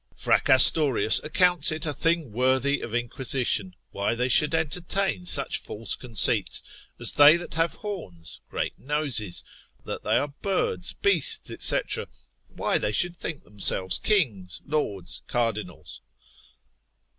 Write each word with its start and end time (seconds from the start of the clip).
Fracastorius 0.15 1.21
accounts 1.23 1.71
it 1.71 1.85
a 1.85 1.93
thing 1.93 2.31
worthy 2.31 2.81
of 2.81 2.95
inquisition, 2.95 3.75
why 3.91 4.15
they 4.15 4.27
should 4.27 4.55
entertain 4.55 5.27
such 5.27 5.61
false 5.61 5.95
conceits, 5.95 6.87
as 6.99 7.11
that 7.13 7.39
they 7.51 7.55
have 7.55 7.73
horns, 7.73 8.41
great 8.49 8.79
noses, 8.79 9.43
that 9.85 10.03
they 10.03 10.17
are 10.17 10.33
birds, 10.41 10.91
beasts, 10.93 11.51
&c., 11.59 11.79
why 12.47 12.79
they 12.79 12.91
should 12.91 13.15
think 13.15 13.43
themselves 13.43 13.99
kings, 13.99 14.59
lords, 14.65 15.21
cardinals. 15.27 16.01